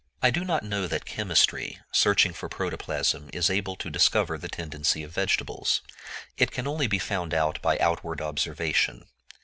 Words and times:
I 0.23 0.31
do 0.31 0.43
not 0.43 0.63
know 0.63 0.87
that 0.87 1.05
chemistry, 1.05 1.77
searching 1.91 2.33
for 2.33 2.49
protoplasm, 2.49 3.29
is 3.33 3.51
able 3.51 3.75
to 3.75 3.89
discover 3.91 4.35
the 4.35 4.47
tendency 4.49 5.03
of 5.03 5.11
vegetables. 5.13 5.83
It 6.37 6.49
can 6.49 6.65
only 6.65 6.87
be 6.87 6.97
found 6.97 7.35
out 7.35 7.61
by 7.61 7.77
outward 7.77 8.19
observation. 8.19 9.05